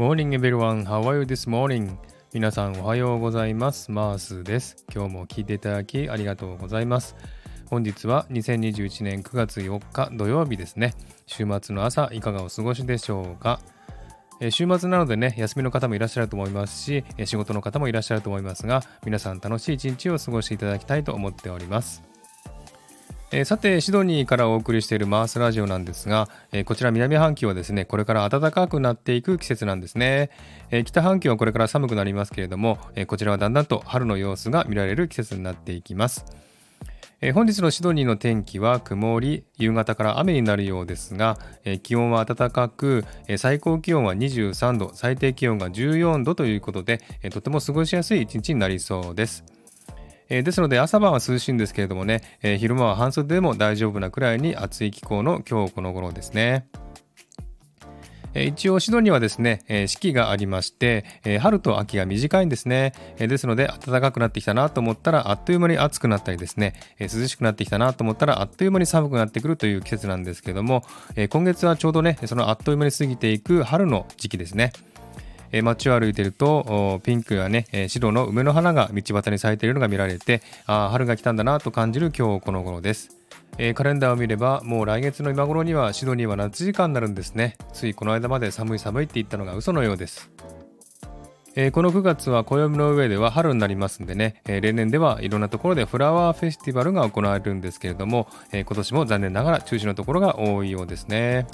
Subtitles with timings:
[0.00, 1.94] Morning everyone, how are you this morning?
[2.32, 3.90] 皆さんおはようございます。
[3.90, 4.86] マースです。
[4.90, 7.16] 今日も聞いていただきありがとうございます。
[7.66, 10.94] 本日は2021年9月4日土曜日ですね。
[11.26, 13.60] 週末の朝いかがお過ごしでしょうか？
[14.48, 22.02] 週末なのでね、休みの方もいらっしゃると思いますし、仕事の方もいらっしゃると思いますが、皆さん楽しい一日を過ごしていただきたいと思っております。
[23.32, 30.30] えー、さて、シドニーからお送りしているマースラジオなんですが、えー、こちら南半球はですね、これから暖かくなっていく季節なんですね。
[30.72, 36.24] えー、北半球はこれから寒くなりますけれども、えこちらはだんだんと春の様子が見られる季節になっていきます。
[37.20, 49.44] え本日のシドニーの天気は曇り、夕方から雨になるようですが、え気温は暖かく、え最高気温は23度、最低気温が14度ということで、えとても過ごしやすい一日になりそうです。
[50.30, 56.66] え、ですので朝晩は涼しいんですけれどもね、え、昼間は半袖でも大丈夫なくらいに暑い気候の今日この頃ですね。
[58.32, 61.04] 一応シドニーはですね、四季がありまして、
[61.40, 70.84] 春と秋が短いんですね、ですので暖かくなってきたなと思ったらあっという間に暑くなったりですね、涼しくなってきたなと思ったらあっという間に寒くなってくるという季節なんですけども、
[71.30, 74.70] 今月はちょうどねそのあっという間に過ぎていく春の時期ですね。
[75.52, 83.20] え街を歩いているとピンクやね、え白の梅の花が道端に咲いているのが見られてあ春が来たんだなと感じる今日この頃です。
[83.58, 87.56] えー、カレンダーを見ればもう来月の今頃にはシドニーは夏時間になるんですね。
[87.72, 90.30] ついこの間まで寒い寒いって言ったのが嘘のようです、
[91.56, 101.46] えー、この9月は暦の上では春になりますんでね、えー、例年ではいろんなところでフラワーフェスティバルが行われるんですけれども、え今年も残念ながら中止のところが多いようですね。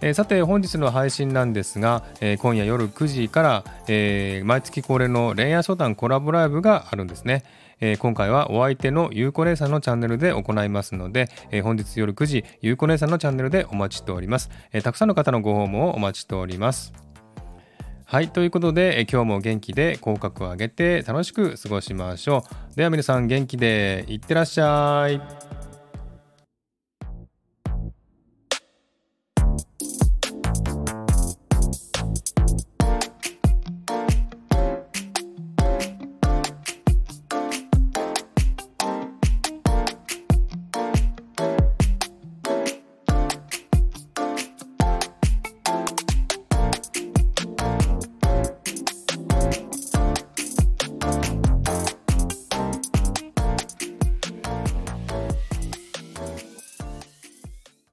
[0.00, 7.44] えー、さて本日の配信なんですが、えー、今夜夜9時から、えー、毎月恒例の恋愛相談コラボライブがあるんですね、
[7.80, 16.92] え今回はお相手のゆうこ姉さんのチャンネルで行いますので、え本日夜9時ゆうこ姉さんのチャンネルでお待ちしております、えたくさんの方のご訪問をお待ちしております
[18.10, 18.28] はい。
[18.28, 22.76] ということで、え今日も元気で口角を上げて楽しく過ごしましょう。
[22.76, 25.39] では皆さん元気でいってらっしゃい。